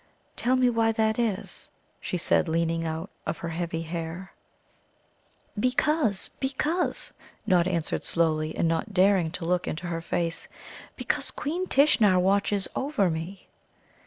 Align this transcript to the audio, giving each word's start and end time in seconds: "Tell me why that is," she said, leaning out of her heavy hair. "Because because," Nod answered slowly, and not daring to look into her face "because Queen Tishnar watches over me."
"Tell 0.35 0.55
me 0.55 0.67
why 0.67 0.91
that 0.93 1.19
is," 1.19 1.69
she 1.99 2.17
said, 2.17 2.47
leaning 2.47 2.87
out 2.87 3.11
of 3.27 3.37
her 3.37 3.49
heavy 3.49 3.83
hair. 3.83 4.33
"Because 5.59 6.31
because," 6.39 7.13
Nod 7.45 7.67
answered 7.67 8.03
slowly, 8.03 8.55
and 8.55 8.67
not 8.67 8.95
daring 8.95 9.29
to 9.33 9.45
look 9.45 9.67
into 9.67 9.85
her 9.85 10.01
face 10.01 10.47
"because 10.95 11.29
Queen 11.29 11.67
Tishnar 11.67 12.17
watches 12.17 12.67
over 12.75 13.11
me." 13.11 13.47